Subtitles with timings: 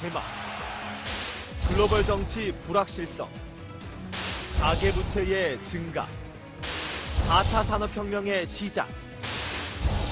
[0.00, 0.22] 개막.
[1.68, 3.28] 글로벌 정치 불확실성.
[4.60, 6.06] 가계부채의 증가.
[7.28, 8.88] 4차 산업혁명의 시작.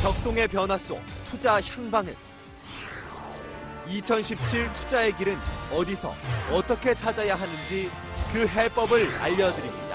[0.02, 2.14] 격동의 변화 속 투자 향방은
[3.88, 5.36] 2017 투자의 길은
[5.72, 6.14] 어디서
[6.50, 7.90] 어떻게 찾아야 하는지
[8.32, 9.85] 그 해법을 알려드립니다.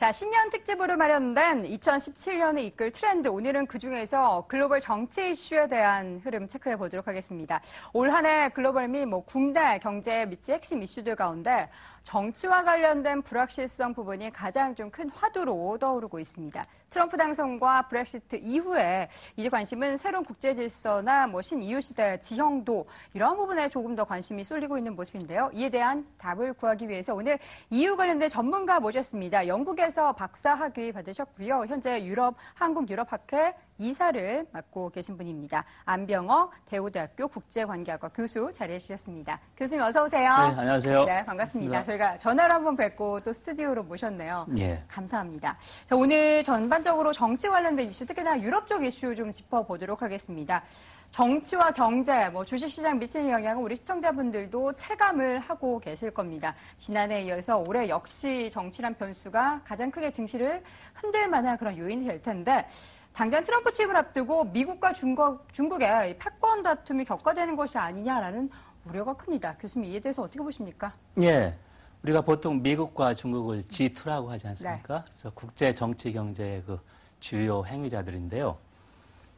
[0.00, 3.28] 자, 신년 특집으로 마련된 2017년을 이끌 트렌드.
[3.28, 7.60] 오늘은 그 중에서 글로벌 정치 이슈에 대한 흐름 체크해 보도록 하겠습니다.
[7.92, 11.68] 올 한 해 글로벌 및뭐 국내 경제에 미칠 핵심 이슈들 가운데
[12.02, 16.64] 정치와 관련된 불확실성 부분이 가장 좀 큰 화두로 떠오르고 있습니다.
[16.90, 23.68] 트럼프 당선과 브렉시트 이후에 이제 관심은 새로운 국제 질서나 뭐 신EU 시대 지형도 이런 부분에
[23.68, 25.50] 조금 더 관심이 쏠리고 있는 모습인데요.
[25.54, 27.38] 이에 대한 답을 구하기 위해서 오늘
[27.70, 29.46] 이유 관련된 전문가 모셨습니다.
[29.46, 31.66] 영국에서 박사 학위 받으셨고요.
[31.66, 35.64] 현재 유럽 한국 유럽 학회 이사를 맡고 계신 분입니다.
[35.86, 39.40] 안병어 대우대학교 국제관계학과 교수 자리해 주셨습니다.
[39.56, 40.28] 교수님 어서 오세요.
[40.28, 41.04] 네, 안녕하세요.
[41.04, 41.84] 네, 반갑습니다.
[41.84, 44.46] 저희가 전화로 한번 뵙고 또 스튜디오로 모셨네요.
[44.58, 44.84] 예.
[44.86, 45.56] 감사합니다.
[45.88, 50.62] 자, 오늘 전반적으로 정치 관련된 이슈, 특히나 유럽 쪽 이슈 좀 짚어보도록 하겠습니다.
[51.10, 56.54] 정치와 경제, 뭐 주식시장 미치는 영향은 우리 시청자분들도 체감을 하고 계실 겁니다.
[56.76, 60.62] 지난해에 이어서 올해 역시 정치란 변수가 가장 크게 증시를
[60.94, 62.64] 흔들 만한 그런 요인이 될 텐데
[63.12, 68.50] 당장 트럼프 취임을 앞두고 미국과 중국, 중국의 패권 다툼이 격화되는 것이 아니냐라는
[68.88, 69.56] 우려가 큽니다.
[69.58, 70.94] 교수님 이에 대해서 어떻게 보십니까?
[71.20, 71.54] 예.
[72.02, 74.98] 우리가 보통 미국과 중국을 G2라고 하지 않습니까?
[74.98, 75.04] 네.
[75.04, 76.80] 그래서 국제 정치 경제의 그
[77.18, 78.56] 주요 행위자들인데요.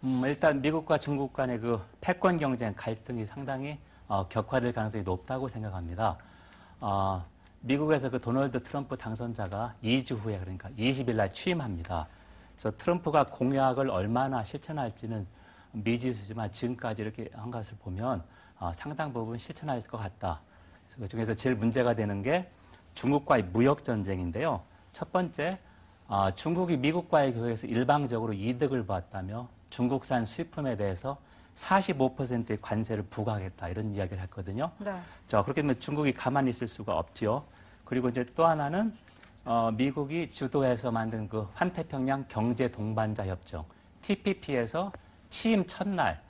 [0.05, 6.19] 음, 일단 미국과 중국 간의 그 패권 경쟁 갈등이 상당히 어, 격화될 가능성이 높다고 생각합니다.
[6.81, 7.25] 어,
[7.61, 12.07] 미국에서 그 도널드 트럼프 당선자가 2주 후에 그러니까 20일 날 취임합니다.
[12.56, 15.27] 그래서 트럼프가 공약을 얼마나 실천할지는
[15.72, 18.23] 미지수지만 지금까지 이렇게 한 것을 보면
[18.58, 20.40] 어, 상당 부분 실천할 것 같다.
[20.96, 22.48] 그 중에서 제일 문제가 되는 게
[22.95, 24.63] 중국과의 무역 전쟁인데요.
[24.92, 25.58] 첫 번째,
[26.07, 31.17] 어, 중국이 미국과의 교역에서 일방적으로 이득을 봤다며 중국산 수입품에 대해서
[31.55, 34.70] 45%의 관세를 부과하겠다 이런 이야기를 했거든요.
[34.79, 34.92] 네.
[35.29, 37.45] 자 그렇게 되면 중국이 가만히 있을 수가 없지요.
[37.84, 38.92] 그리고 이제 또 하나는
[39.45, 43.64] 어, 미국이 주도해서 만든 그 환태평양 경제 동반자 협정
[44.03, 44.92] TPP에서
[45.30, 46.20] 취임 첫날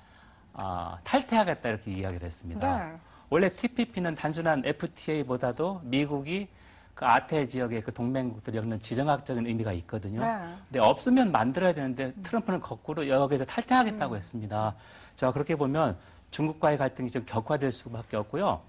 [0.55, 2.78] 어, 탈퇴하겠다 이렇게 이야기를 했습니다.
[2.78, 2.99] 네.
[3.28, 6.49] 원래 TPP는 단순한 FTA보다도 미국이
[6.95, 10.21] 그 아태 지역의 그 동맹국들이 없는 지정학적인 의미가 있거든요.
[10.21, 10.55] 네.
[10.69, 14.19] 근데 없으면 만들어야 되는데 트럼프는 거꾸로 여기서 탈퇴하겠다고 음.
[14.19, 14.75] 했습니다.
[15.17, 15.97] 자, 그렇게 보면
[16.31, 18.61] 중국과의 갈등이 좀 격화될 수밖에 없고요.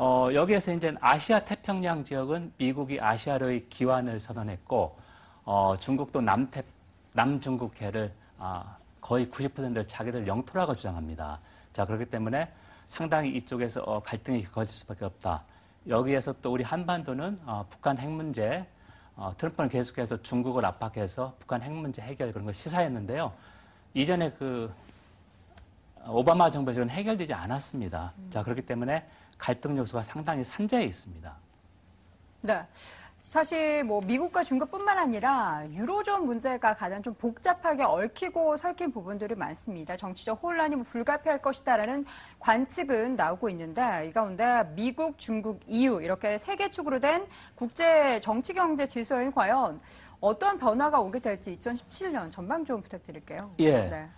[0.00, 4.96] 어, 여기에서 이제 아시아 태평양 지역은 미국이 아시아로의 기환을 선언했고,
[5.44, 6.62] 어, 중국도 남태,
[7.14, 11.40] 남중국해를 아, 거의 90%를 자기들 영토라고 주장합니다.
[11.72, 12.48] 자, 그렇기 때문에
[12.86, 15.42] 상당히 이쪽에서 어, 갈등이 격화될 수밖에 없다.
[15.88, 18.64] 여기에서 또 우리 한반도는 어, 북한 핵 문제,
[19.16, 23.32] 어, 트럼프는 계속해서 중국을 압박해서 북한 핵 문제 해결 그런 걸 시사했는데요.
[23.94, 24.72] 이전에 그
[26.08, 28.12] 오바마 정부에서는 해결되지 않았습니다.
[28.18, 28.26] 음.
[28.30, 31.34] 자 그렇기 때문에 갈등 요소가 상당히 산재해 있습니다.
[32.42, 32.64] 네.
[33.24, 39.98] 사실 뭐 미국과 중국뿐만 아니라 유로존 문제가 가장 좀 복잡하게 얽히고 설킨 부분들이 많습니다.
[39.98, 42.06] 정치적 혼란이 뭐 불가피할 것이다라는
[42.38, 48.54] 관측은 나오고 있는데 이 가운데 미국, 중국, EU 이렇게 세 개 축으로 된 국제 정치
[48.54, 49.78] 경제 질서에 과연
[50.20, 53.50] 어떤 변화가 오게 될지 2017년 전망 좀 부탁드릴게요.
[53.58, 53.88] 예.
[53.88, 54.08] 네.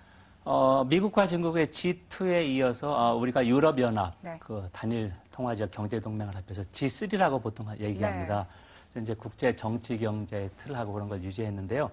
[0.44, 4.36] 어, 미국과 중국의 G2에 이어서 어, 우리가 유럽연합 네.
[4.40, 8.46] 그 단일 통화지역 경제동맹을 합해서 G3라고 보통 얘기합니다.
[8.94, 9.02] 네.
[9.02, 11.90] 이제 국제 정치 경제 틀하고 그런 걸 유지했는데요.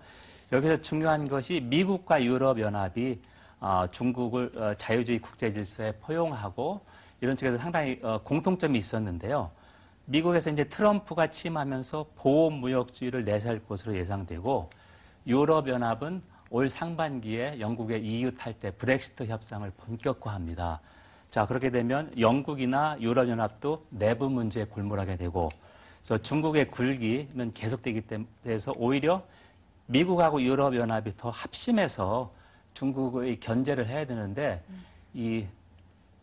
[0.54, 3.20] 여기서 중요한 것이 미국과 유럽 연합이
[3.60, 6.80] 어, 중국을 어, 자유주의 국제 질서에 포용하고
[7.20, 9.52] 이런 쪽에서 상당히 어, 공통점이 있었는데요.
[10.06, 14.70] 미국에서 이제 트럼프가 취임하면서 보호 무역주의를 내세울 것으로 예상되고
[15.28, 20.80] 유럽 연합은 올 상반기에 영국의 EU 탈때 브렉시트 협상을 본격화합니다.
[21.30, 25.50] 자, 그렇게 되면 영국이나 유럽 연합도 내부 문제에 골몰하게 되고
[26.00, 29.24] 그래서 중국의 굴기는 계속되기 때문에 오히려
[29.88, 32.32] 미국하고 유럽연합이 더 합심해서
[32.74, 34.86] 중국의 견제를 해야 되는데 음.
[35.14, 35.46] 이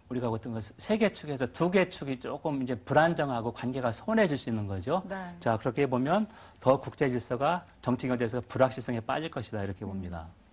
[0.09, 5.03] 우리가 어떤 것세개 축에서 두 개 축이 조금 이제 불안정하고 관계가 소원해질 수 있는 거죠.
[5.09, 5.17] 네.
[5.41, 6.27] 자 그렇게 보면
[6.61, 10.27] 더 국제 질서가 정치 경제에서 불확실성에 빠질 것이다 이렇게 봅니다.
[10.29, 10.45] 음.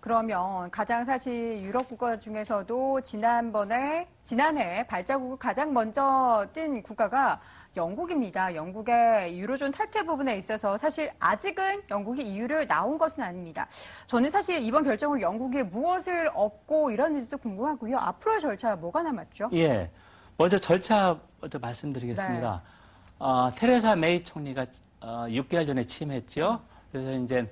[0.00, 7.40] 그러면 가장 사실 유럽 국가 중에서도 지난번에 지난해 발자국을 가장 먼저 띈 국가가
[7.76, 8.54] 영국입니다.
[8.54, 13.68] 영국의 유로존 탈퇴 부분에 있어서 사실 아직은 영국이 EU를 나온 것은 아닙니다.
[14.06, 17.98] 저는 사실 이번 결정으로 영국이 무엇을 얻고 이러는지도 궁금하고요.
[17.98, 19.50] 앞으로의 절차 뭐가 남았죠?
[19.54, 19.90] 예.
[20.38, 22.62] 먼저 절차 먼저 말씀드리겠습니다.
[22.64, 22.76] 네.
[23.18, 24.66] 어, 테레사 메이 총리가
[25.00, 26.60] 어, 6개월 전에 취임했죠.
[26.90, 27.50] 그래서 이제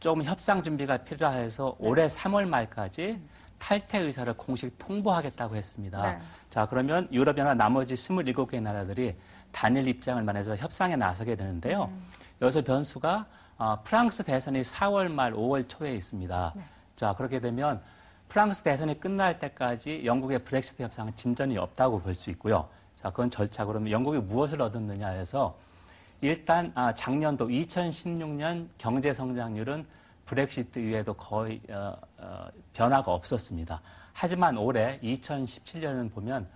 [0.00, 1.88] 좀 협상 준비가 필요해서 네.
[1.88, 3.20] 올해 3월 말까지
[3.58, 6.02] 탈퇴 의사를 공식 통보하겠다고 했습니다.
[6.02, 6.18] 네.
[6.50, 9.16] 자, 그러면 유럽연합 나머지 27개 나라들이
[9.54, 11.84] 단일 입장을 만해서 협상에 나서게 되는데요.
[11.84, 12.02] 음.
[12.42, 16.52] 여기서 변수가 어, 프랑스 대선이 4월 말 5월 초에 있습니다.
[16.56, 16.62] 네.
[16.96, 17.80] 자, 그렇게 되면
[18.28, 22.68] 프랑스 대선이 끝날 때까지 영국의 브렉시트 협상은 진전이 없다고 볼 수 있고요.
[23.00, 23.64] 자, 그건 절차.
[23.64, 25.56] 그러면 영국이 무엇을 얻었느냐 해서
[26.20, 29.86] 일단 아, 작년도 2016년 경제 성장률은
[30.26, 33.80] 브렉시트 이후에도 거의 어, 어, 변화가 없었습니다.
[34.12, 36.48] 하지만 올해 2017년은 보면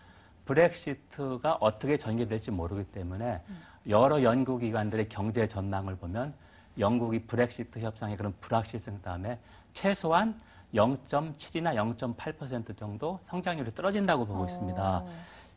[0.49, 3.43] 브렉시트가 어떻게 전개될지 모르기 때문에
[3.89, 6.33] 여러 연구기관들의 경제 전망을 보면
[6.79, 9.39] 영국이 브렉시트 협상의 그런 불확실성 다음에
[9.75, 10.35] 최소한
[10.75, 14.83] 0.7이나 0.8% 정도 성장률이 떨어진다고 보고 있습니다.
[14.83, 15.09] 어.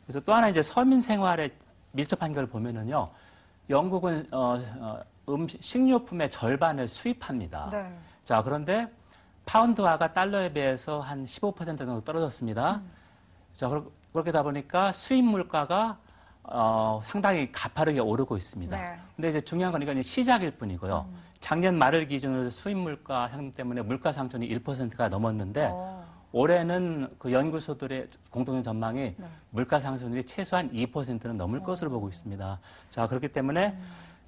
[0.04, 1.50] 그래서 또 하나 이제 서민 생활에
[1.92, 3.08] 밀접한 걸 보면은요,
[3.70, 7.68] 영국은 어, 어, 음식, 식료품의 절반을 수입합니다.
[7.70, 7.94] 네.
[8.24, 8.88] 자, 그런데
[9.46, 12.80] 파운드화가 달러에 비해서 한 15% 정도 떨어졌습니다.
[13.56, 15.96] 자, 그렇, 그렇게 다 보니까 수입 물가가
[16.44, 18.76] 어, 상당히 가파르게 오르고 있습니다.
[18.76, 18.98] 네.
[19.16, 21.06] 근데 이제 중요한 건 이건 시작일 뿐이고요.
[21.40, 26.04] 작년 말을 기준으로 수입 물가 상승 때문에 물가 상승이 1%가 넘었는데 어.
[26.32, 29.26] 올해는 그 연구소들의 공통된 전망이 네.
[29.50, 31.62] 물가 상승률이 최소한 2%는 넘을 어.
[31.62, 32.58] 것으로 보고 있습니다.
[32.90, 33.76] 자, 그렇기 때문에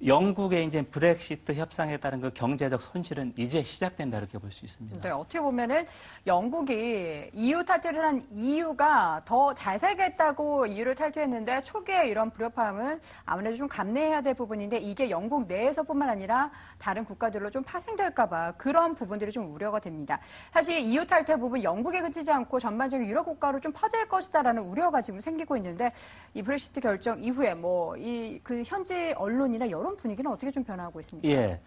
[0.03, 4.99] 영국의 이제 브렉시트 협상에 따른 그 경제적 손실은 이제 시작된다 이렇게 볼 수 있습니다.
[5.01, 5.85] 네, 어떻게 보면은
[6.27, 13.67] 영국이 EU 탈퇴를 한 이유가 더 잘 살겠다고 EU를 탈퇴했는데 초기에 이런 불협화음은 아무래도 좀
[13.69, 19.79] 감내해야 될 부분인데 이게 영국 내에서뿐만 아니라 다른 국가들로 좀 파생될까봐 그런 부분들이 좀 우려가
[19.79, 20.19] 됩니다.
[20.51, 25.21] 사실 EU 탈퇴 부분 영국에 그치지 않고 전반적인 유럽 국가로 좀 퍼질 것이다라는 우려가 지금
[25.21, 25.91] 생기고 있는데
[26.33, 31.29] 이 브렉시트 결정 이후에 뭐 이 그 현지 언론이나 여론 분위기는 어떻게 좀 변화하고 있습니까?
[31.29, 31.59] 예.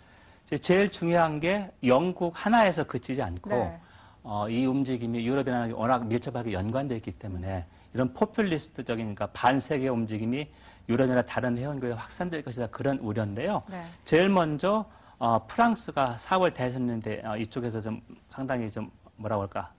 [0.60, 3.80] 제일 중요한 게 영국 하나에서 그치지 않고 네.
[4.24, 10.50] 어, 이 움직임이 유럽이랑 워낙 밀접하게 연관되어 있기 때문에 이런 포퓰리스트적인 그러니까 반세계 움직임이
[10.88, 13.62] 유럽이나 다른 회원국에 확산될 것이다 그런 우려인데요.
[13.70, 13.84] 네.
[14.04, 14.84] 제일 먼저
[15.18, 18.00] 어, 프랑스가 4월 대선인데 어, 이쪽에서 좀
[18.30, 19.70] 상당히 좀 뭐라고 할까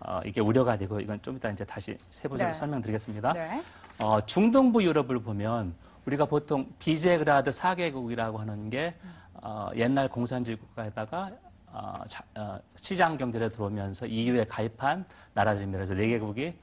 [0.00, 2.58] 어, 이게 우려가 되고 이건 좀 이따 이제 다시 세부적으로 네.
[2.58, 3.32] 설명드리겠습니다.
[3.32, 3.62] 네.
[3.98, 5.74] 어, 중동부 유럽을 보면
[6.06, 8.94] 우리가 보통 비제그라드 4개국이라고 하는 게
[9.34, 11.30] 어, 옛날 공산주의 국가에다가
[11.72, 15.04] 어, 자- 어, 시장 경제에 들어오면서 EU에 가입한
[15.34, 15.78] 나라들입니다.
[15.78, 16.54] 그래서 4개국이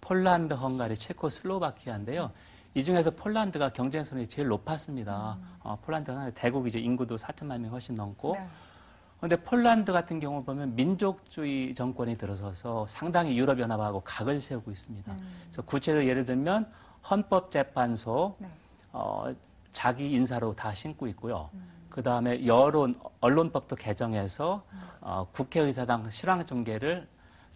[0.00, 2.30] 폴란드, 헝가리, 체코, 슬로바키아인데요.
[2.74, 5.36] 이 중에서 폴란드가 경쟁선이 제일 높았습니다.
[5.60, 6.78] 어, 폴란드가 하나의 대국이죠.
[6.78, 8.34] 인구도 4천만 명이 훨씬 넘고.
[8.36, 8.46] 네.
[9.18, 15.14] 그런데 폴란드 같은 경우 보면 민족주의 정권이 들어서서 상당히 유럽연합하고 각을 세우고 있습니다.
[15.46, 16.70] 그래서 구체적으로 예를 들면
[17.10, 18.48] 헌법재판소 네.
[18.92, 19.32] 어,
[19.72, 21.48] 자기 인사로 다 신고 있고요.
[21.88, 24.62] 그 다음에 여론 언론법도 개정해서
[25.00, 27.06] 어, 국회의사당 실황 중계를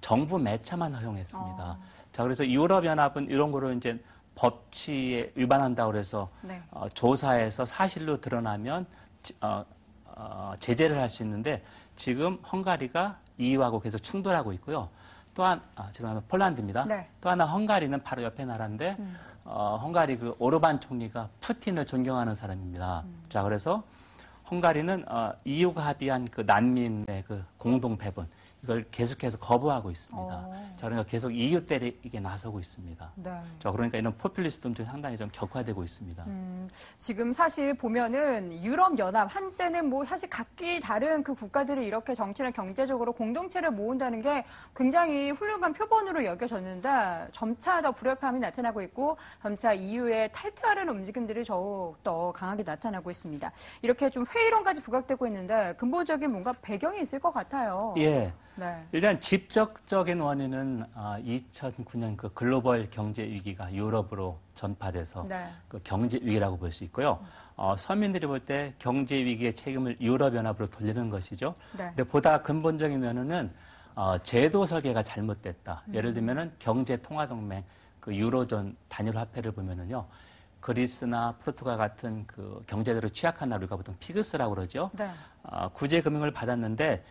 [0.01, 1.65] 정부 매체만 허용했습니다.
[1.65, 1.79] 어.
[2.13, 4.03] 자 그래서 유럽연합은 이런 거로 이제
[4.35, 6.61] 법치에 위반한다고 그래서 네.
[6.71, 8.87] 어, 조사해서 사실로 드러나면
[9.23, 9.65] 지- 어,
[10.07, 11.65] 어, 제재를 할 수 있는데
[11.97, 14.89] 지금 헝가리가 EU하고 계속 충돌하고 있고요.
[15.35, 16.27] 또한 아, 죄송합니다.
[16.29, 16.85] 폴란드입니다.
[16.85, 17.09] 네.
[17.21, 18.97] 또 하나 헝가리는 바로 옆에 나라인데
[19.45, 23.05] 어, 헝가리 그 오르반 총리가 푸틴을 존경하는 사람입니다.
[23.29, 23.83] 자 그래서
[24.51, 28.27] 헝가리는 어, EU가 합의한 그 난민의 그 공동 배분
[28.65, 30.27] 이걸 계속해서 거부하고 있습니다.
[30.27, 30.75] 어.
[30.77, 33.13] 자 그러니까 계속 EU 때리게 나서고 있습니다.
[33.17, 33.31] 네.
[33.59, 36.25] 자 그러니까 이런 포퓰리스트 움직이 상당히 좀 격화되고 있습니다.
[36.27, 36.67] 음,
[36.99, 43.13] 지금 사실 보면은 유럽 연합 한때는 뭐 사실 각기 다른 그 국가들이 이렇게 정치나 경제적으로
[43.13, 50.95] 공동체를 모은다는 게 굉장히 훌륭한 표본으로 여겨졌는데 점차 더 불협화음이 나타나고 있고 점차 EU의 탈퇴하려는
[50.95, 53.53] 움직임들이 더욱 더 강하게 나타나고 있습니다.
[53.83, 57.95] 이렇게 좀 회의론까지 부각되고 있는데 근본적인 뭔가 배경이 있을 것 같아요.
[57.99, 58.33] 예.
[58.57, 58.83] 네.
[58.93, 65.49] 일단 직접적인 원인은 아, 2009년 그 글로벌 경제 위기가 유럽으로 전파돼서 네.
[65.69, 67.19] 그 경제 위기라고 볼 수 있고요.
[67.57, 71.55] 어, 서민들이 볼 때 경제 위기의 책임을 유럽 연합으로 돌리는 것이죠.
[71.77, 71.87] 네.
[71.89, 73.53] 근데 보다 근본적인 면은
[73.97, 75.83] 어, 제도 설계가 잘못됐다.
[75.93, 77.65] 예를 들면은 경제 통화 동맹
[78.01, 80.05] 그 유로존 단일 화폐를 보면은요.
[80.61, 84.91] 그리스나 포르투갈 같은 그 경제적으로 취약한 나라 우리가 보통 피그스라고 그러죠.
[84.95, 85.09] 네.
[85.43, 87.05] 아, 구제 금융을 받았는데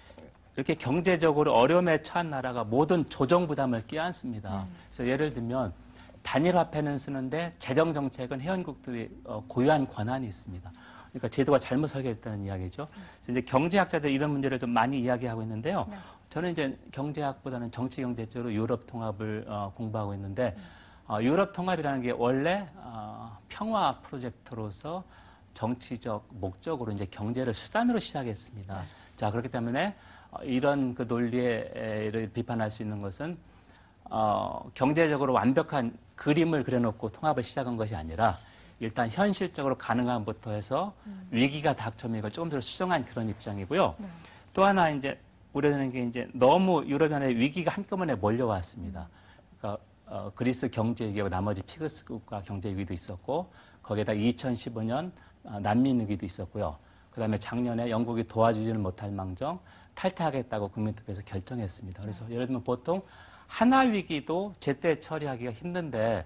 [0.55, 4.65] 이렇게 경제적으로 어려움에 처한 나라가 모든 조정 부담을 끼안습니다.
[4.89, 5.73] 그래서 예를 들면
[6.21, 10.71] 단일 화폐는 쓰는데 재정 정책은 회원국들이 어, 고유한 권한이 있습니다.
[11.09, 12.87] 그러니까 제도가 잘못 설계됐다는 이야기죠.
[13.21, 15.85] 그래서 이제 경제학자들이 이런 문제를 좀 많이 이야기하고 있는데요.
[15.89, 15.97] 네.
[16.29, 20.55] 저는 이제 경제학보다는 정치 경제 쪽으로 유럽 통합을 어, 공부하고 있는데
[21.07, 25.03] 어, 유럽 통합이라는 게 원래 어, 평화 프로젝트로서
[25.53, 28.81] 정치적 목적으로 이제 경제를 수단으로 시작했습니다.
[29.17, 29.95] 자 그렇기 때문에
[30.31, 33.37] 어, 이런 그 논리를 비판할 수 있는 것은
[34.05, 38.37] 어, 경제적으로 완벽한 그림을 그려놓고 통합을 시작한 것이 아니라
[38.79, 40.93] 일단 현실적으로 가능함부터 해서
[41.31, 43.95] 위기가 닥쳐면 이걸 조금 더 수정한 그런 입장이고요.
[43.97, 44.07] 네.
[44.53, 45.17] 또 하나 이제
[45.53, 49.07] 우려되는 게 이제 너무 유럽연의 위기가 한꺼번에 몰려왔습니다.
[49.57, 55.11] 그러니까 어, 그리스 경제 위기하고 나머지 피그스 국가 경제 위기도 있었고 거기에다 2015년 어,
[55.43, 56.77] 난민 위기도 있었고요.
[57.11, 59.59] 그다음에 작년에 영국이 도와주지는 못할 망정
[59.95, 62.01] 탈퇴하겠다고 국민투표에서 결정했습니다.
[62.01, 63.01] 그래서 예를 들면 보통
[63.47, 66.25] 하나 위기도 제때 처리하기가 힘든데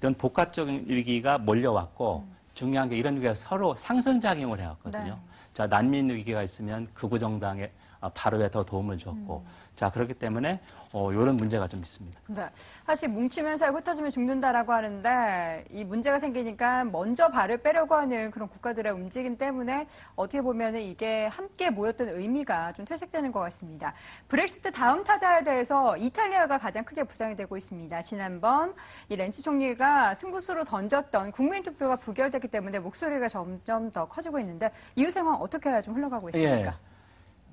[0.00, 5.04] 이런 복합적인 위기가 몰려왔고 중요한 게 이런 위기가 서로 상승작용을 해왔거든요.
[5.04, 5.18] 네.
[5.52, 9.44] 자 난민 위기가 있으면 극우 정당의 어, 바로에 더 도움을 줬고
[9.76, 10.60] 자 그렇기 때문에
[10.92, 12.20] 어, 이런 문제가 좀 있습니다.
[12.28, 12.48] 네.
[12.84, 18.92] 사실 뭉치면 살, 흩어지면 죽는다라고 하는데 이 문제가 생기니까 먼저 발을 빼려고 하는 그런 국가들의
[18.92, 23.94] 움직임 때문에 어떻게 보면 이게 함께 모였던 의미가 좀 퇴색되는 것 같습니다.
[24.28, 28.02] 브렉시트 다음 타자에 대해서 이탈리아가 가장 크게 부상이 되고 있습니다.
[28.02, 28.74] 지난번
[29.08, 35.10] 이 렌치 총리가 승부수로 던졌던 국민 투표가 부결됐기 때문에 목소리가 점점 더 커지고 있는데 이후
[35.10, 36.66] 상황 어떻게 좀 흘러가고 있습니까?
[36.66, 36.91] 예.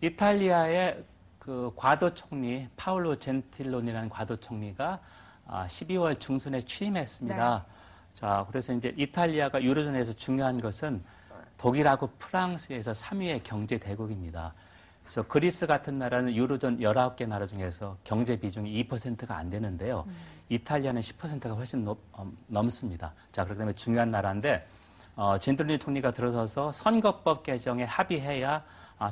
[0.02, 1.04] 이탈리아의
[1.38, 5.00] 그 과도 총리 파울로 젠틸론이라는 과도 총리가
[5.48, 7.66] 아, 12월 중순에 취임했습니다.
[8.14, 11.04] 자, 그래서 이제 이탈리아가 유로존에서 중요한 것은
[11.58, 14.54] 독일하고 프랑스에서 3위의 경제 대국입니다.
[15.04, 20.06] 그래서 그리스 같은 나라는 유로존 19개 나라 중에서 경제 비중이 2%가 안 되는데요.
[20.50, 23.14] 이탈리아는 10%가 훨씬 넘, 어, 넘습니다.
[23.32, 24.64] 자, 그렇기 때문에 중요한 나라인데
[25.16, 28.64] 어, 젠틀리 총리가 들어서서 선거법 개정에 합의해야 아,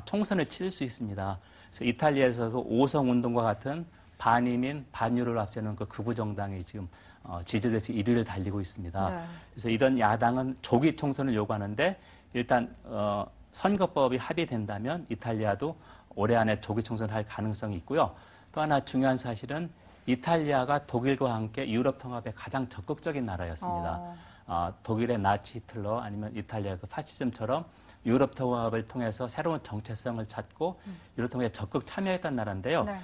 [0.04, 1.38] 총선을 치를 수 있습니다.
[1.68, 3.86] 그래서 이탈리아에서도 오성 운동과 같은
[4.18, 6.88] 반이민 반유를 앞세우는 그 극우 정당이 지금
[7.22, 9.06] 어, 지지대에서 1위를 달리고 있습니다.
[9.06, 9.24] 네.
[9.52, 11.98] 그래서 이런 야당은 조기 총선을 요구하는데
[12.34, 15.76] 일단 어, 선거법이 합의된다면 이탈리아도
[16.14, 18.14] 올해 안에 조기 총선을 할 가능성이 있고요.
[18.52, 19.70] 또 하나 중요한 사실은
[20.06, 23.96] 이탈리아가 독일과 함께 유럽 통합에 가장 적극적인 나라였습니다.
[23.98, 24.16] 어.
[24.46, 27.64] 어, 독일의 나치 히틀러 아니면 이탈리아 그 파시즘처럼
[28.08, 30.80] 유럽 통합을 통해서 새로운 정체성을 찾고
[31.18, 32.84] 유럽 통합에 적극 참여했던 나라인데요.
[32.84, 32.98] 네.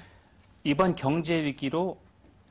[0.65, 1.99] 이번 경제 위기로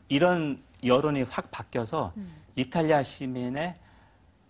[0.07, 2.31] 이런 여론이 확 바뀌어서 음.
[2.55, 3.73] 이탈리아 시민의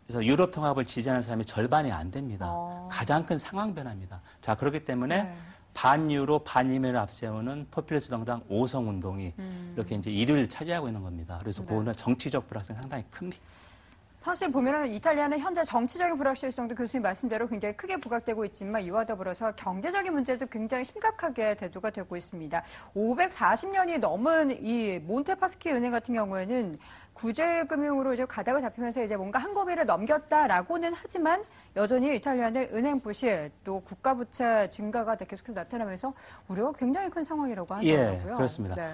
[0.06, 2.48] 그래서 유럽 통합을 지지하는 사람이 절반이 안 됩니다.
[2.50, 2.90] 어.
[2.92, 4.22] 가장 큰 상황 변화입니다.
[4.42, 5.34] 자 그렇기 때문에 네.
[5.74, 9.74] 반유로 반이민을 앞세우는 포퓰리스트 정당 오성 운동이 음.
[9.76, 11.40] 이렇게 이제 1위를 차지하고 있는 겁니다.
[11.40, 11.70] 그래서 네.
[11.70, 13.42] 그거는 정치적 불확실성이 상당히 큽니다.
[14.24, 20.14] 사실 보면은 이탈리아는 현재 정치적인 불확실성도 교수님 말씀대로 굉장히 크게 부각되고 있지만 이와 더불어서 경제적인
[20.14, 22.64] 문제도 굉장히 심각하게 대두가 되고 있습니다.
[22.96, 26.80] 540년이 넘은 이 몬테파스키 은행 같은 경우에는
[27.16, 31.44] 구제금융으로 이제 가닥을 잡히면서 이제 뭔가 한 고비를 넘겼다라고는 하지만
[31.76, 36.14] 여전히 이탈리아는 은행 부실 또 국가 부채 증가가 계속해서 나타나면서
[36.48, 38.36] 우려가 굉장히 큰 상황이라고 예, 하더라고요.
[38.38, 38.76] 그렇습니다.
[38.76, 38.94] 네.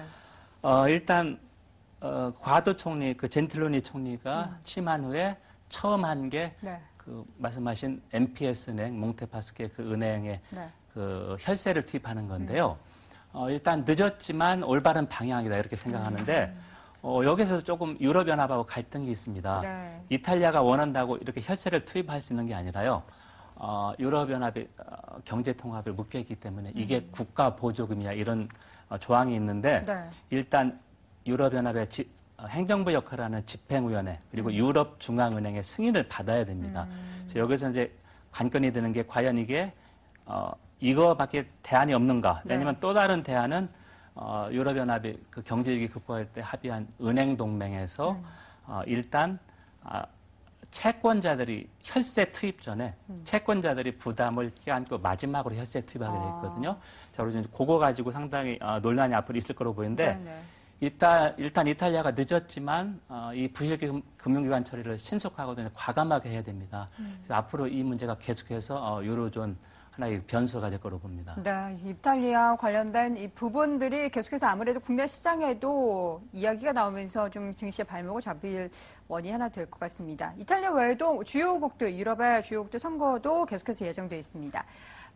[0.62, 1.38] 어, 일단
[2.00, 4.56] 어, 과도 총리 그 젠틀로니 총리가 음.
[4.64, 5.36] 취임한 후에
[5.68, 6.80] 처음 한 게 네.
[6.96, 10.68] 그 말씀하신 MPS 은행, 몽테파스케 그 은행의 네.
[10.92, 12.76] 그 혈세를 투입하는 건데요.
[13.32, 16.54] 어, 일단 늦었지만 올바른 방향이다 이렇게 생각하는데
[17.02, 19.60] 어, 여기서 조금 유럽 연합하고 갈등이 있습니다.
[19.62, 20.02] 네.
[20.10, 23.02] 이탈리아가 원한다고 이렇게 혈세를 투입할 수 있는 게 아니라요.
[23.56, 28.48] 어, 유럽연합이 어, 경제 통합을 묶여있기 때문에 이게 국가 보조금이야 이런
[28.88, 30.10] 어, 조항이 있는데 네.
[30.30, 30.80] 일단
[31.26, 36.86] 유럽연합의 지- 어, 행정부 역할을 하는 집행위원회 그리고 유럽 중앙은행의 승인을 받아야 됩니다.
[37.20, 37.92] 그래서 여기서 이제
[38.32, 39.72] 관건이 되는 게 과연 이게
[40.24, 42.42] 어, 이거밖에 대안이 없는가?
[42.44, 42.54] 네.
[42.54, 43.68] 왜냐하면 또 다른 대안은
[44.14, 48.18] 어, 유럽연합이 그 경제위기 극복할 때 합의한 은행 동맹에서
[48.66, 49.38] 어, 일단
[49.82, 50.04] 아,
[50.70, 56.76] 채권자들이 혈세 투입 전에 채권자들이 부담을 껴안고 마지막으로 혈세 투입하게 돼 있거든요.
[57.12, 60.40] 자, 그래서 그거 가지고 상당히 어, 논란이 앞으로 있을 거로 보이는데 네, 네.
[60.80, 66.88] 일단, 일단 이탈리아가 늦었지만 어, 이 부실 금- 금융기관 처리를 신속하고 과감하게 해야 됩니다.
[66.96, 69.58] 그래서 앞으로 이 문제가 계속해서 어, 유로존
[69.90, 71.34] 하나의 변수가 될 거로 봅니다.
[71.42, 78.70] 네, 이탈리아 관련된 이 부분들이 계속해서 아무래도 국내 시장에도 이야기가 나오면서 좀 증시의 발목을 잡힐
[79.08, 80.32] 원이 하나 될 것 같습니다.
[80.38, 84.64] 이탈리아 외에도 주요국들, 유럽의 주요국들 선거도 계속해서 예정돼 있습니다.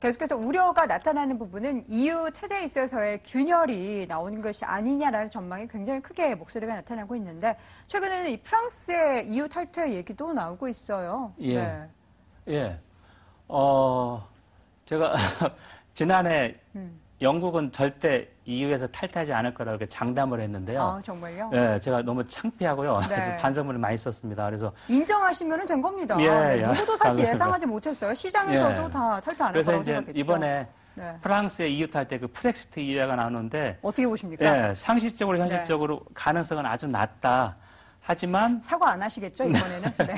[0.01, 6.75] 계속해서 우려가 나타나는 부분은 EU 체제에 있어서의 균열이 나오는 것이 아니냐라는 전망이 굉장히 크게 목소리가
[6.75, 11.33] 나타나고 있는데 최근에는 이 프랑스의 EU 탈퇴 얘기도 나오고 있어요.
[11.41, 11.57] 예.
[11.57, 11.89] 네.
[12.49, 12.81] 예.
[13.49, 14.27] 어,
[14.87, 15.15] 제가
[15.95, 17.01] 지난해 음.
[17.25, 20.81] 영국은 절대 EU에서 탈퇴하지 않을 거라고 장담을 했는데요.
[20.81, 21.51] 아, 정말요?
[21.55, 23.01] 예, 제가 너무 창피하고요.
[23.09, 23.37] 네.
[23.39, 24.45] 반성문을 많이 썼습니다.
[24.45, 26.17] 그래서 인정하시면 된 겁니다.
[26.21, 26.63] 예, 네, 예.
[26.67, 27.25] 누구도 사실.
[27.25, 28.13] 예상하지 못했어요.
[28.13, 28.91] 시장에서도 예.
[28.91, 30.21] 다 탈퇴 안할 그래서 거라고 이제 생각했죠.
[30.21, 31.17] 이번에 네.
[31.23, 34.69] 프랑스의 EU 탈퇴 그 프렉시트 이해가 나오는데 어떻게 보십니까?
[34.69, 37.57] 예, 상식적으로 현실적으로 가능성은 아주 낮다.
[38.03, 39.91] 하지만 사과 안 하시겠죠, 이번에는?
[40.07, 40.15] 네.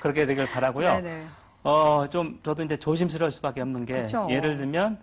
[0.00, 0.86] 그렇게 되길 바라고요.
[1.00, 1.26] 네네.
[1.64, 4.28] 어, 좀 저도 이제 조심스러울 수밖에 없는 게 그쵸.
[4.30, 4.98] 예를 들면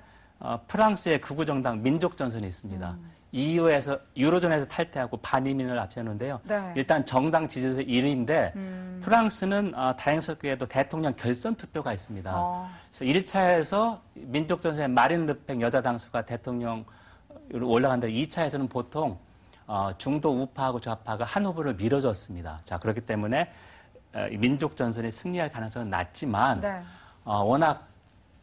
[0.46, 2.92] 어, 프랑스의 극우 정당 민족 전선이 있습니다.
[2.92, 3.12] 음.
[3.32, 6.40] EU에서 유로존에서 탈퇴하고 반이민을 앞세우는데요.
[6.44, 6.74] 네.
[6.75, 9.02] 일단 정당 지지율에서 1위인데 음.
[9.04, 12.32] 프랑스는 어, 다행스럽게도 대통령 결선 투표가 있습니다.
[12.34, 12.70] 어.
[12.92, 16.86] 그래서 1차에서 민족 전선의 마린 르팽 여자 당수가 대통령으로
[17.64, 18.08] 올라간다.
[18.08, 19.18] 2차에서는 보통
[19.68, 22.62] 어, 중도 우파하고 좌파가 한 후보를 밀어줬습니다.
[22.64, 23.52] 자 그렇기 때문에
[24.14, 26.82] 어, 이 민족 전선이 승리할 가능성은 낮지만 네.
[27.25, 27.95] 어, 워낙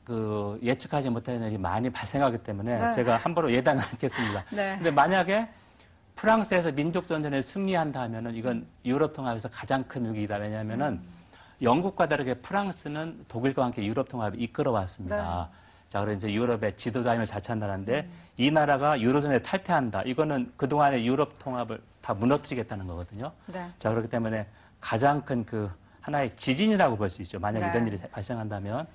[0.05, 2.93] 그 예측하지 못하는 일이 많이 발생하기 때문에 네.
[2.93, 4.45] 제가 함부로 예단은 않겠습니다.
[4.51, 4.75] 네.
[4.77, 5.49] 근데 만약에
[6.17, 10.37] 프랑스에서 민족 전선에 승리한다 하면은 이건 유럽 통합에서 가장 큰 위기다.
[10.37, 11.01] 왜냐하면은
[11.63, 15.49] 영국과 다르게 프랑스는 독일과 함께 유럽 통합을 이끌어 왔습니다.
[15.89, 20.03] 자, 그래서 이제 유럽의 지도자임을 자처한 나라인데 이 나라가 유로존에 탈퇴한다.
[20.03, 23.31] 이거는 그동안의 유럽 통합을 다 무너뜨리겠다는 거거든요.
[23.47, 23.67] 네.
[23.79, 24.47] 자, 그렇기 때문에
[24.81, 25.71] 가장 큰 그
[26.03, 27.39] 하나의 지진이라고 볼 수 있죠.
[27.39, 27.71] 만약 네.
[27.71, 28.87] 이런 일이 발생한다면.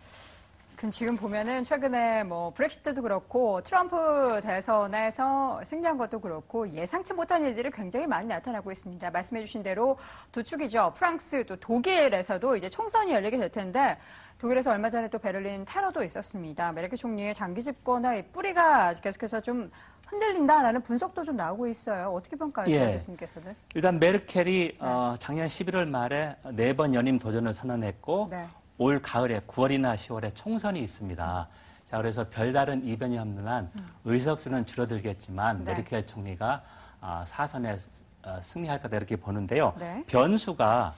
[0.77, 7.71] 그럼 지금 보면은 최근에 뭐 브렉시트도 그렇고 트럼프 대선에서 승리한 것도 그렇고 예상치 못한 일들이
[7.71, 9.09] 굉장히 많이 나타나고 있습니다.
[9.09, 9.97] 말씀해주신 대로
[10.31, 10.93] 두 축이죠.
[10.95, 13.97] 프랑스 또 독일에서도 이제 총선이 열리게 될 텐데
[14.37, 16.71] 독일에서 얼마 전에 또 베를린 테러도 있었습니다.
[16.71, 19.71] 메르켈 총리의 장기 집권의 뿌리가 계속해서 좀
[20.05, 22.09] 흔들린다라는 분석도 좀 나오고 있어요.
[22.09, 22.93] 어떻게 평가하세요, 예.
[22.93, 23.55] 교수님께서는?
[23.73, 28.45] 일단 메르켈이 어, 작년 11월 말에 네 번 연임 도전을 선언했고 네.
[28.77, 31.47] 올 가을에 9월이나 10월에 총선이 있습니다.
[31.89, 33.71] 자, 그래서 별다른 이변이 없는 한
[34.05, 35.65] 의석수는 줄어들겠지만 음.
[35.65, 35.71] 네.
[35.73, 36.61] 메르켈 총리가
[37.01, 37.75] 아, 사선에
[38.23, 39.73] 어, 승리할 거다 이렇게 보는데요.
[39.79, 39.93] 네.
[39.95, 40.03] 음.
[40.07, 40.93] 변수가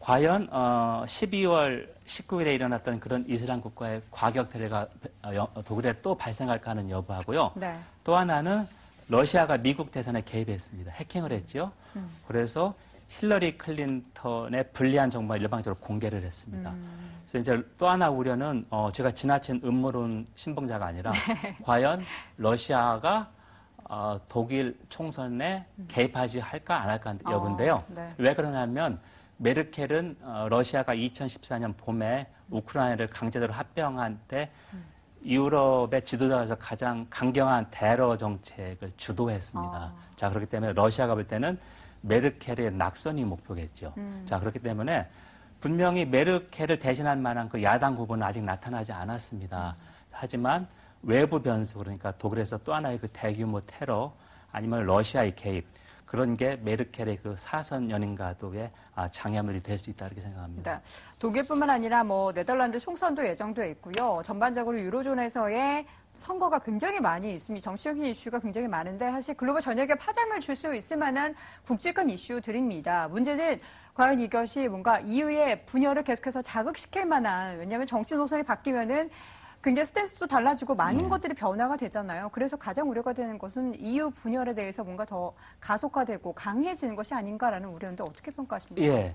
[0.00, 6.90] 과연 어, 12월 19일에 일어났던 그런 이슬람 국가의 과격 어, 여- 독일에 또 발생할까 하는
[6.90, 7.52] 여부하고요.
[7.56, 7.76] 네.
[8.04, 8.66] 또 하나는
[9.08, 10.92] 러시아가 미국 대선에 개입했습니다.
[10.92, 11.72] 해킹을 했죠.
[11.96, 12.08] 음.
[12.28, 12.74] 그래서
[13.08, 16.70] 힐러리 클린턴의 불리한 정보를 일방적으로 공개를 했습니다.
[16.70, 17.20] 음.
[17.22, 21.12] 그래서 이제 또 하나 우려는 어, 제가 지나친 음모론 신봉자가 아니라
[21.62, 22.02] 과연
[22.36, 23.30] 러시아가
[23.88, 27.82] 어, 독일 총선에 개입하지 할까 안 할까 하는 어, 여부인데요.
[27.88, 28.12] 네.
[28.18, 28.98] 왜 그러냐면
[29.38, 34.50] 메르켈은 어, 러시아가 2014년 봄에 우크라이나를 강제적으로 합병한 때
[35.26, 39.76] 유럽의 지도자에서 가장 강경한 테러 정책을 주도했습니다.
[39.76, 39.92] 아.
[40.14, 41.58] 자 그렇기 때문에 러시아가 볼 때는
[42.02, 43.92] 메르켈의 낙선이 목표겠죠.
[43.96, 44.22] 음.
[44.24, 45.08] 자 그렇기 때문에
[45.60, 49.74] 분명히 메르켈을 대신할 만한 그 야당 후보는 아직 나타나지 않았습니다.
[50.12, 50.66] 하지만
[51.02, 54.12] 외부 변수 그러니까 독일에서 또 하나의 그 대규모 테러
[54.52, 55.66] 아니면 러시아의 개입
[56.06, 60.78] 그런 게 메르켈의 그 사선 연인가도의 아, 장애물이 될 수 있다 이렇게 생각합니다.
[60.78, 60.82] 네.
[61.18, 64.22] 독일뿐만 아니라 뭐 네덜란드 총선도 예정돼 있고요.
[64.24, 65.84] 전반적으로 유로존에서의
[66.16, 67.62] 선거가 굉장히 많이 있습니다.
[67.62, 71.34] 정치적인 이슈가 굉장히 많은데 사실 글로벌 전역에 파장을 줄 수 있을 만한
[71.66, 73.08] 굵직한 이슈들입니다.
[73.08, 73.60] 문제는
[73.92, 79.10] 과연 이것이 뭔가 EU의 분열을 계속해서 자극시킬 만한 왜냐하면 정치 노선이 바뀌면은
[79.62, 81.08] 굉장히 스탠스도 달라지고 많은 네.
[81.08, 82.28] 것들이 변화가 되잖아요.
[82.32, 88.02] 그래서 가장 우려가 되는 것은 EU 분열에 대해서 뭔가 더 가속화되고 강해지는 것이 아닌가라는 우려인데
[88.04, 88.86] 어떻게 평가하십니까?
[88.86, 89.14] 예.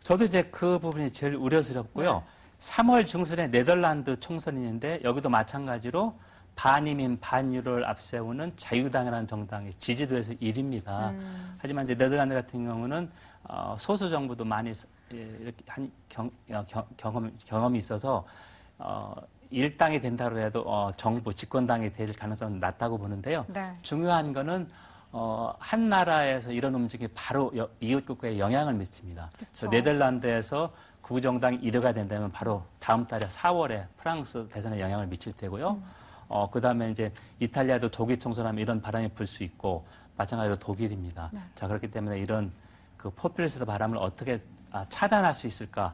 [0.00, 2.22] 저도 이제 그 부분이 제일 우려스럽고요.
[2.58, 6.14] 3월 중순에 네덜란드 총선이 있는데 여기도 마찬가지로
[6.54, 11.10] 반이민 반유를 앞세우는 자유당이라는 정당이 지지도에서 1위입니다.
[11.10, 11.56] 음.
[11.58, 13.10] 하지만 이제 네덜란드 같은 경우는
[13.48, 18.24] 어, 소수 정부도 많이 서- 예, 이렇게 한 경, 어, 경- 경 험, 경험이 있어서
[18.78, 19.14] 어,
[19.56, 23.44] 일당이 된다고 해도 어, 정부 집권당이 될 가능성은 낮다고 보는데요.
[23.48, 23.72] 네.
[23.82, 24.68] 중요한 거는
[25.12, 29.30] 어, 한 나라에서 이런 움직임이 바로 여- 이웃 국가에 영향을 미칩니다.
[29.36, 35.78] 그래서 네덜란드에서 구정당이 1위가 된다면 바로 다음 달에 4월에 프랑스 대선에 영향을 미칠 테고요.
[36.28, 39.84] 어, 그 다음에 이제 이탈리아도 독일 총선하면 이런 바람이 불 수 있고
[40.16, 41.30] 마찬가지로 독일입니다.
[41.54, 42.50] 자, 그렇기 때문에 이런
[42.96, 45.92] 그 포퓰리스트 바람을 어떻게 아, 차단할 수 있을까?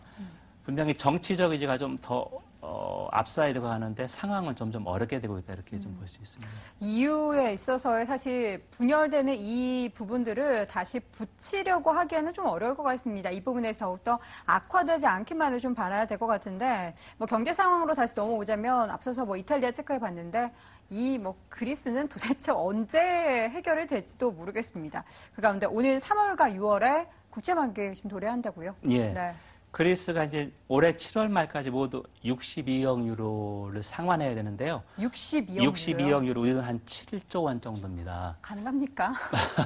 [0.64, 2.28] 분명히 정치적 의지가 좀 더
[2.60, 6.50] 어, 앞서려고 하는데 상황은 점점 어렵게 되고 있다 이렇게 좀 볼 수 있습니다.
[6.80, 13.30] 이유에 있어서 사실 분열되는 이 부분들을 다시 붙이려고 하기에는 좀 어려울 것 같습니다.
[13.30, 18.90] 이 부분에서 더욱더 악화되지 않기만을 좀 바라야 될 것 같은데 뭐 경제 상황으로 다시 넘어오자면
[18.90, 20.50] 앞서서 뭐 이탈리아 체크해 봤는데
[20.90, 25.04] 이 뭐 그리스는 도대체 언제 해결이 될지도 모르겠습니다.
[25.34, 28.74] 그 가운데 오늘 3월과 6월에 국제 만기 지금 도래한다고요?
[28.88, 29.10] 예.
[29.12, 29.34] 네.
[29.70, 34.82] 그리스가 이제 올해 7월 말까지 모두 62억 유로를 상환해야 되는데요.
[34.98, 38.36] 62억 62억 유로, 우리는 한 7조 원 정도입니다.
[38.42, 39.12] 가능합니까?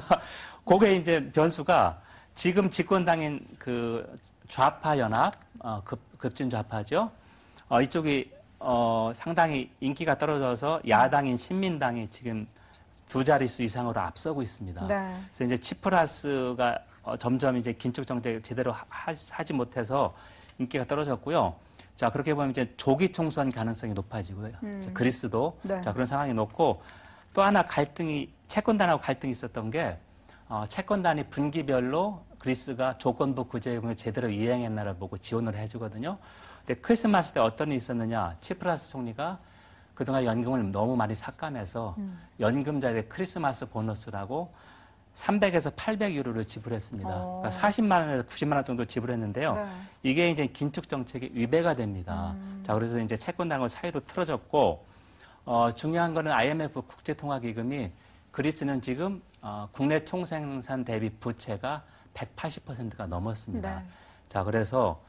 [0.65, 2.01] 그게 이제 변수가
[2.35, 7.09] 지금 집권당인 그 좌파 연합, 어, 급, 급진 좌파죠.
[7.69, 12.47] 어, 이쪽이 어, 상당히 인기가 떨어져서 야당인 신민당이 지금
[13.07, 14.87] 두 자릿수 이상으로 앞서고 있습니다.
[14.87, 15.17] 네.
[15.27, 20.15] 그래서 이제 치프라스가 어, 점점 이제 긴축 정책 제대로 하, 하지 못해서
[20.57, 21.53] 인기가 떨어졌고요.
[21.95, 24.53] 자 그렇게 보면 이제 조기 총선 가능성이 높아지고요.
[24.63, 24.81] 음.
[24.83, 25.79] 자, 그리스도 네.
[25.81, 26.81] 자 그런 상황이 높고
[27.33, 29.97] 또 하나 갈등이 채권단하고 갈등이 있었던 게
[30.49, 36.17] 어, 채권단이 분기별로 그리스가 조건부 구제금을 제대로 이행했나를 보고 지원을 해주거든요.
[36.65, 38.37] 근데 크리스마스 때 어떤 일이 있었느냐?
[38.39, 39.39] 치프라스 총리가
[39.93, 42.19] 그동안 연금을 너무 많이 삭감해서 음.
[42.39, 44.51] 연금자에게 크리스마스 보너스라고
[45.15, 47.09] 300에서 800유로를 지불했습니다.
[47.09, 47.41] 어.
[47.41, 49.55] 그러니까 40만 원에서 90만 원 정도 지불했는데요.
[49.55, 49.67] 네.
[50.01, 52.33] 이게 이제 긴축 정책의 위배가 됩니다.
[52.35, 52.63] 음.
[52.65, 54.85] 자, 그래서 이제 채권단과 사이도 틀어졌고,
[55.45, 57.91] 어, 중요한 거는 IMF 국제통화기금이
[58.31, 63.79] 그리스는 지금 어, 국내 총생산 대비 부채가 180%가 넘었습니다.
[63.79, 63.85] 네.
[64.29, 64.99] 자, 그래서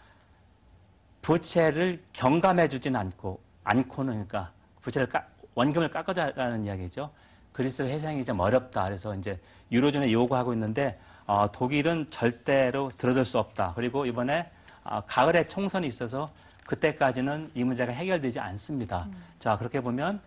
[1.22, 7.10] 부채를 경감해 주진 않고, 않고는 그러니까 부채를 까, 원금을 깎아자라는 이야기죠.
[7.54, 8.84] 그리스 회생이 좀 어렵다.
[8.84, 9.38] 그래서 이제
[9.70, 13.72] 유로존에 요구하고 있는데, 어, 독일은 절대로 들어줄 수 없다.
[13.76, 14.50] 그리고 이번에
[14.82, 16.30] 어, 가을에 총선이 있어서
[16.66, 19.08] 그때까지는 이 문제가 해결되지 않습니다.
[19.38, 20.20] 자, 그렇게 보면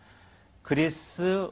[0.63, 1.51] 그리스가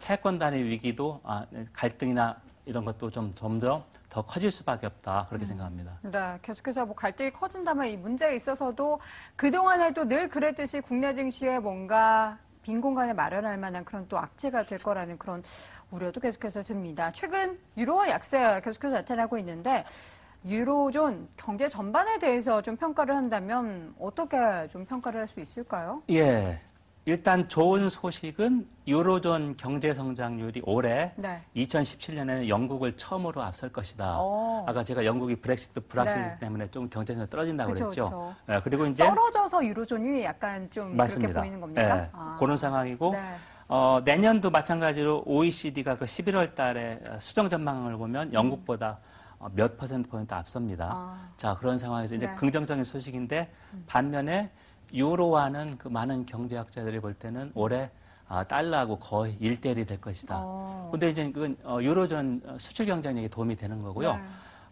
[0.00, 5.26] 채권 단의 위기도 아, 갈등이나 이런 것도 좀 점점 더 커질 수밖에 없다.
[5.28, 5.92] 그렇게 생각합니다.
[6.02, 9.00] 네, 계속해서 뭐 갈등이 커진다면 이 문제에 있어서도
[9.36, 14.78] 그 동안에도 늘 그랬듯이 국내 증시에 뭔가 빈 공간을 마련할 만한 그런 또 악재가 될
[14.78, 15.42] 거라는 그런
[15.90, 17.10] 우려도 계속해서 듭니다.
[17.12, 19.84] 최근 유로화 약세 계속해서 나타나고 있는데
[20.44, 24.36] 유로존 경제 전반에 대해서 좀 평가를 한다면 어떻게
[24.68, 26.02] 좀 평가를 할 수 있을까요?
[26.10, 26.60] 예.
[27.04, 31.42] 일단 좋은 소식은 유로존 경제 성장률이 올해 네.
[31.56, 34.18] 2017년에는 영국을 처음으로 앞설 것이다.
[34.18, 34.64] 어.
[34.68, 36.38] 아까 제가 영국이 브렉시트 불확실성 네.
[36.38, 38.02] 때문에 좀 경제성이 떨어진다고 그쵸, 그랬죠.
[38.04, 38.34] 그쵸.
[38.50, 41.32] 예, 그리고 이제 떨어져서 유로존이 약간 좀 맞습니다.
[41.32, 41.96] 그렇게 보이는 겁니까?
[41.96, 42.36] 예, 아.
[42.38, 43.34] 그런 상황이고 네.
[43.66, 48.98] 어, 내년도 마찬가지로 OECD가 그 11월 달에 수정 전망을 보면 영국보다
[49.40, 50.88] 어, 몇 퍼센트 포인트 앞섭니다.
[50.92, 51.28] 아.
[51.36, 52.32] 자, 그런 상황에서 이제 네.
[52.32, 52.36] 음.
[52.36, 53.52] 긍정적인 소식인데
[53.88, 54.52] 반면에
[54.92, 57.90] 유로화는 그 많은 경제학자들이 볼 때는 올해
[58.28, 60.36] 아, 달러하고 거의 일대일이될 것이다.
[60.38, 60.88] 어.
[60.90, 64.14] 근데 이제 그건 어, 유로존 수출 경쟁력에 도움이 되는 거고요.
[64.14, 64.22] 네.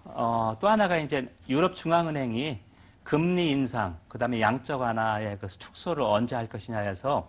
[0.04, 2.58] 어, 또 하나가 이제 유럽 중앙은행이
[3.02, 7.28] 금리 인상, 그 다음에 양적 완화의 그 축소를 언제 할 것이냐에서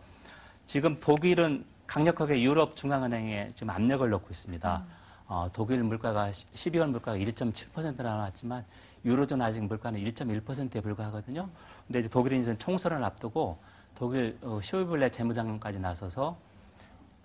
[0.65, 4.84] 지금 독일은 강력하게 유럽 중앙은행에 지금 압력을 넣고 있습니다.
[5.27, 8.63] 어, 독일 물가가 12월 물가가 1.7% 나왔지만
[9.04, 11.49] 유로존 아직 물가는 1.1%에 불과하거든요.
[11.91, 13.58] 근데 이제 독일은 이제 총선을 앞두고
[13.95, 16.38] 독일 어, 쇼이블레 재무장관까지 나서서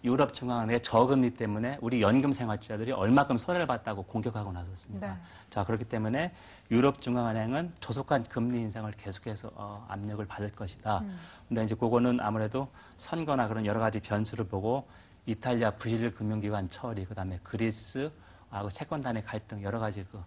[0.02, 5.06] 유럽 중앙은행의 저금리 때문에 우리 연금 생활자들이 얼마큼 손해를 봤다고 공격하고 나섰습니다.
[5.06, 5.20] 네.
[5.50, 6.34] 자 그렇기 때문에
[6.72, 10.98] 유럽 중앙은행은 조속한 금리 인상을 계속해서 어, 압력을 받을 것이다.
[10.98, 11.16] 음.
[11.46, 14.88] 근데 이제 그거는 아무래도 선거나 그런 여러 가지 변수를 보고
[15.26, 20.20] 이탈리아 브질 금융기관 처리, 그다음에 그리스하고 채권단의 갈등 여러 가지 그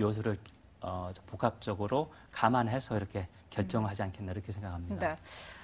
[0.00, 0.36] 요소를
[0.86, 5.08] 어, 복합적으로 감안해서 이렇게 결정하지 않겠나 이렇게 생각합니다.
[5.08, 5.16] 네.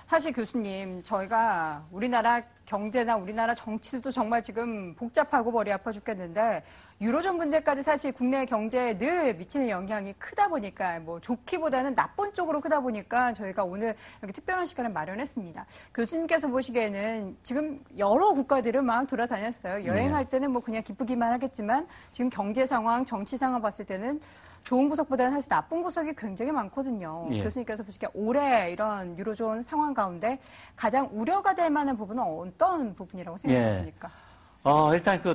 [0.07, 6.65] 사실 교수님, 저희가 우리나라 경제나 우리나라 정치도 정말 지금 복잡하고 머리 아파 죽겠는데,
[7.01, 12.81] 유로존 문제까지 사실 국내 경제에 늘 미치는 영향이 크다 보니까, 뭐 좋기보다는 나쁜 쪽으로 크다
[12.81, 15.65] 보니까 저희가 오늘 이렇게 특별한 시간을 마련했습니다.
[15.95, 19.87] 교수님께서 보시기에는 지금 여러 국가들을 막 돌아다녔어요.
[19.87, 24.21] 여행할 때는 뭐 그냥 기쁘기만 하겠지만, 지금 경제 상황, 정치 상황 봤을 때는
[24.65, 27.29] 좋은 구석보다는 사실 나쁜 구석이 굉장히 많거든요.
[27.31, 27.43] 예.
[27.43, 30.39] 교수님께서 보시기에 올해 이런 유로존 상황 가운데
[30.77, 34.11] 가장 우려가 될 만한 부분은 어떤 부분이라고 생각하십니까?
[34.63, 35.35] 어, 일단 그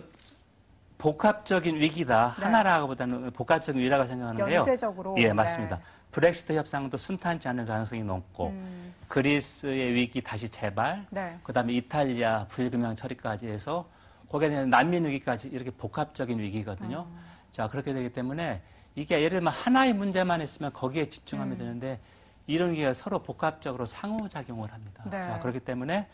[0.97, 2.43] 복합적인 위기다 네.
[2.43, 4.55] 하나라기보다는 복합적인 위기라고 생각하는데요.
[4.55, 5.15] 연쇄적으로.
[5.17, 5.33] 예, 네.
[5.33, 5.79] 맞습니다.
[6.11, 11.37] 브렉시트 협상도 순탄치 않을 가능성이 높고 음, 그리스의 위기 다시 재발, 네.
[11.43, 13.89] 그다음에 이탈리아 불금융 처리까지 해서
[14.29, 16.99] 거기에 대한 난민 위기까지 이렇게 복합적인 위기거든요.
[16.99, 17.19] 어.
[17.51, 18.61] 자 그렇게 되기 때문에
[18.95, 21.57] 이게 예를 들면 하나의 문제만 있으면 거기에 집중하면 음.
[21.57, 21.99] 되는데
[22.47, 25.03] 이런 게 서로 복합적으로 상호작용을 합니다.
[25.09, 25.21] 네.
[25.21, 26.07] 자, 그렇기 때문에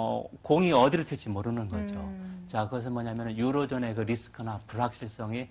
[0.00, 1.96] 어, 공이 어디로 튈지 모르는 거죠.
[1.98, 2.44] 음.
[2.46, 5.48] 자, 그것은 뭐냐면 유로존의 그 리스크나 불확실성이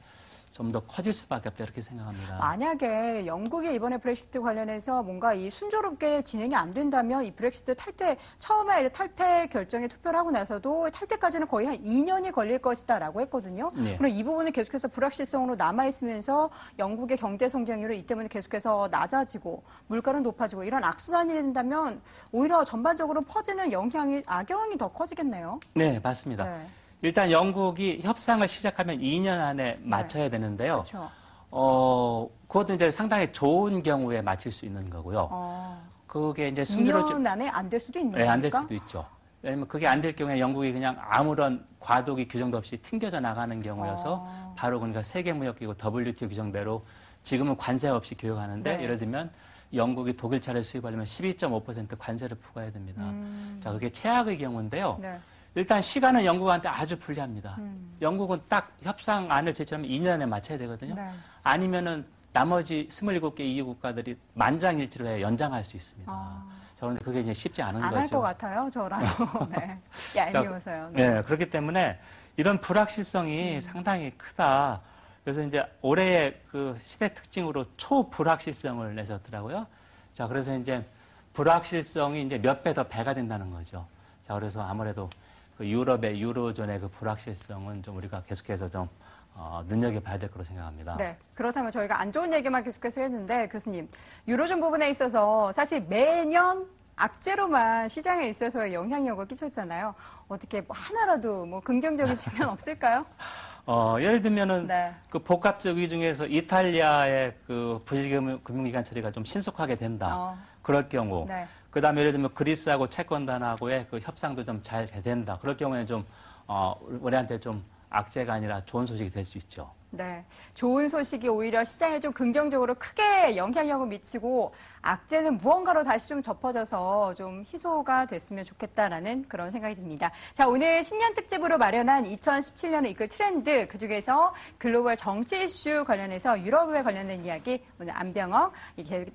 [0.52, 2.38] 좀 더 커질 수밖에 없다 이렇게 생각합니다.
[2.40, 8.90] 만약에 영국이 이번에 브렉시트 관련해서 뭔가 이 순조롭게 진행이 안 된다면 이 브렉시트 탈퇴 처음에
[8.90, 13.72] 탈퇴 결정에 투표를 하고 나서도 탈퇴까지는 거의 한 2년이 걸릴 것이다라고 했거든요.
[13.76, 13.98] 네.
[13.98, 20.22] 그럼 이 부분은 계속해서 불확실성으로 남아 있으면서 영국의 경제 성장률은 이 때문에 계속해서 낮아지고 물가는
[20.22, 25.60] 높아지고 이런 악순환이 된다면 오히려 전반적으로 퍼지는 영향이 악영향이 더 커지겠네요.
[25.76, 26.44] 네, 맞습니다.
[26.44, 26.68] 네.
[27.02, 30.78] 일단 영국이 협상을 시작하면 2년 안에 마쳐야 되는데요.
[30.78, 31.10] 그렇죠.
[31.52, 35.28] 어, 그것도 이제 상당히 좋은 경우에 마칠 수 있는 거고요.
[35.32, 38.62] 어, 그게 이제 순조로워지 2년 안에 안 될 수도 있는 네, 안될 겁니까?
[38.62, 39.06] 수도 있죠.
[39.44, 44.54] 왜냐면 그게 안 될 경우에 영국이 그냥 아무런 과도기 규정도 없이 튕겨져 나가는 경우여서 어.
[44.58, 46.84] 바로 그러니까 세계무역기구 WTO 규정대로
[47.24, 48.84] 지금은 관세 없이 교역하는데 네.
[48.84, 49.30] 예를 들면
[49.74, 53.02] 영국이 독일 차를 수입하려면 12.5% 관세를 부과해야 됩니다.
[53.04, 54.98] 음, 자, 그게 최악의 경우인데요.
[55.02, 55.20] 네.
[55.58, 57.56] 일단 시간은 영국한테 아주 불리합니다.
[57.58, 57.98] 음.
[58.00, 60.94] 영국은 딱 협상안을 제출하면 2년 안에 마쳐야 되거든요.
[60.94, 61.10] 네.
[61.42, 66.12] 아니면은 나머지 27개 EU 국가들이 만장일치로 해 연장할 수 있습니다.
[66.12, 66.46] 아.
[66.76, 68.02] 자, 그런데 그게 이제 쉽지 않은 안 거죠.
[68.02, 69.48] 할것 같아요, 저라도.
[69.50, 69.80] 네.
[70.16, 70.92] 얄미워서요.
[70.94, 71.10] 네.
[71.10, 71.98] 네, 그렇기 때문에
[72.36, 73.60] 이런 불확실성이 음.
[73.62, 74.80] 상당히 크다.
[75.24, 79.66] 그래서 이제 올해의 그 시대 특징으로 초불확실성을 내셨더라고요.
[80.14, 80.86] 자, 그래서 이제
[81.34, 83.88] 불확실성이 이제 몇 배 더 배가 된다는 거죠.
[84.22, 85.10] 자, 그래서 아무래도
[85.58, 88.88] 그 유럽의 유로존의 그 불확실성은 좀 우리가 계속해서 좀
[89.34, 90.98] 어, 눈여겨봐야 될 거로 생각합니다.
[90.98, 91.16] 네.
[91.36, 93.88] 그렇다면 저희가 안 좋은 얘기만 계속해서 했는데, 교수님.
[94.28, 96.66] 유로존 부분에 있어서 사실 매년
[96.96, 99.94] 악재로만 시장에 있어서의 영향력을 끼쳤잖아요.
[100.28, 103.06] 어떻게 뭐 하나라도 뭐 긍정적인 측면 없을까요?
[103.68, 104.96] 어, 예를 들면은 네.
[105.10, 110.18] 그 복합적 위 중에서 이탈리아의 그 부실금융기관 처리가 좀 신속하게 된다.
[110.18, 111.26] 어, 그럴 경우.
[111.28, 111.46] 네.
[111.70, 115.38] 그 다음에 예를 들면 그리스하고 채권단하고의 그 협상도 좀 잘 된다.
[115.42, 116.06] 그럴 경우에는 좀,
[116.48, 119.72] 어, 우리한테 좀 악재가 아니라 좋은 소식이 될 수 있죠.
[119.90, 120.26] 네.
[120.54, 127.44] 좋은 소식이 오히려 시장에 좀 긍정적으로 크게 영향력을 미치고 악재는 무언가로 다시 좀 덮어져서 좀
[127.48, 130.12] 희소가 됐으면 좋겠다라는 그런 생각이 듭니다.
[130.34, 137.26] 자, 오늘 신년 특집으로 마련한 2017년을 이끌 트렌드 그중에서 글로벌 정치 이슈 관련해서 유럽에 관련된
[137.26, 138.54] 이야기 오늘 안병억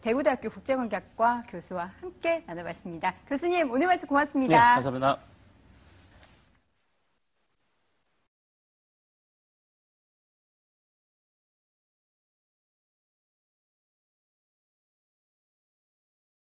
[0.00, 3.14] 대구대학교 국제관계학과 교수와 함께 나눠봤습니다.
[3.26, 4.74] 교수님 오늘 말씀 네, 고맙습니다.
[4.74, 5.31] 감사합니다.